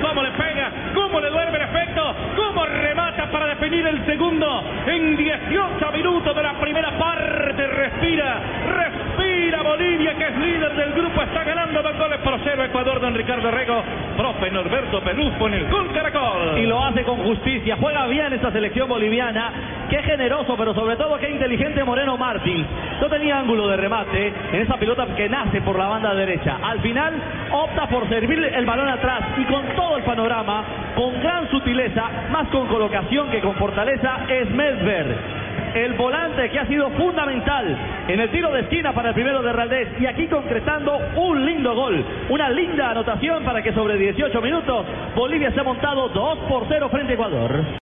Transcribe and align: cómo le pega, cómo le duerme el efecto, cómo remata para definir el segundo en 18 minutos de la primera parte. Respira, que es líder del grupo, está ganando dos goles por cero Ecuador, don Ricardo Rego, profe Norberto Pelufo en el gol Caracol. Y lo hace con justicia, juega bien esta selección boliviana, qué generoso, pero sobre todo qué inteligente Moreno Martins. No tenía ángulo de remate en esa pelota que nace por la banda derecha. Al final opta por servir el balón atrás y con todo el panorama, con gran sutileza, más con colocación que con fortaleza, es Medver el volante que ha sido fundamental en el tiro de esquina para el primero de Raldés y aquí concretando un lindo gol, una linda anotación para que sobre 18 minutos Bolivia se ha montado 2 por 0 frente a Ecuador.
cómo 0.00 0.22
le 0.22 0.30
pega, 0.32 0.70
cómo 0.94 1.20
le 1.20 1.30
duerme 1.30 1.58
el 1.58 1.64
efecto, 1.64 2.14
cómo 2.34 2.66
remata 2.66 3.30
para 3.30 3.46
definir 3.46 3.86
el 3.86 4.04
segundo 4.04 4.64
en 4.86 5.16
18 5.16 5.92
minutos 5.92 6.34
de 6.34 6.42
la 6.42 6.54
primera 6.54 6.90
parte. 6.98 7.66
Respira, 7.66 8.35
que 10.16 10.24
es 10.24 10.36
líder 10.36 10.74
del 10.74 10.92
grupo, 10.92 11.22
está 11.22 11.44
ganando 11.44 11.82
dos 11.82 11.96
goles 11.96 12.18
por 12.20 12.38
cero 12.42 12.64
Ecuador, 12.64 13.00
don 13.00 13.14
Ricardo 13.14 13.50
Rego, 13.50 13.82
profe 14.16 14.50
Norberto 14.50 15.00
Pelufo 15.00 15.46
en 15.48 15.54
el 15.54 15.68
gol 15.68 15.92
Caracol. 15.92 16.58
Y 16.58 16.66
lo 16.66 16.82
hace 16.82 17.02
con 17.04 17.18
justicia, 17.18 17.76
juega 17.80 18.06
bien 18.06 18.32
esta 18.32 18.50
selección 18.50 18.88
boliviana, 18.88 19.52
qué 19.90 20.02
generoso, 20.02 20.56
pero 20.56 20.74
sobre 20.74 20.96
todo 20.96 21.18
qué 21.18 21.30
inteligente 21.30 21.84
Moreno 21.84 22.16
Martins. 22.16 22.66
No 23.00 23.08
tenía 23.08 23.38
ángulo 23.38 23.68
de 23.68 23.76
remate 23.76 24.32
en 24.52 24.60
esa 24.60 24.76
pelota 24.76 25.06
que 25.14 25.28
nace 25.28 25.60
por 25.60 25.78
la 25.78 25.86
banda 25.86 26.14
derecha. 26.14 26.58
Al 26.62 26.80
final 26.80 27.14
opta 27.52 27.86
por 27.88 28.08
servir 28.08 28.38
el 28.38 28.64
balón 28.64 28.88
atrás 28.88 29.20
y 29.36 29.44
con 29.44 29.64
todo 29.76 29.98
el 29.98 30.04
panorama, 30.04 30.64
con 30.94 31.20
gran 31.20 31.50
sutileza, 31.50 32.10
más 32.30 32.48
con 32.48 32.66
colocación 32.68 33.30
que 33.30 33.40
con 33.40 33.54
fortaleza, 33.54 34.20
es 34.28 34.50
Medver 34.50 35.35
el 35.76 35.92
volante 35.94 36.50
que 36.50 36.58
ha 36.58 36.66
sido 36.66 36.90
fundamental 36.90 37.76
en 38.08 38.20
el 38.20 38.30
tiro 38.30 38.50
de 38.52 38.60
esquina 38.60 38.92
para 38.94 39.10
el 39.10 39.14
primero 39.14 39.42
de 39.42 39.52
Raldés 39.52 39.88
y 40.00 40.06
aquí 40.06 40.26
concretando 40.26 40.98
un 41.16 41.44
lindo 41.44 41.74
gol, 41.74 42.04
una 42.30 42.48
linda 42.48 42.90
anotación 42.90 43.44
para 43.44 43.62
que 43.62 43.72
sobre 43.72 43.98
18 43.98 44.40
minutos 44.40 44.86
Bolivia 45.14 45.52
se 45.52 45.60
ha 45.60 45.64
montado 45.64 46.08
2 46.08 46.38
por 46.48 46.64
0 46.68 46.88
frente 46.88 47.12
a 47.12 47.14
Ecuador. 47.14 47.64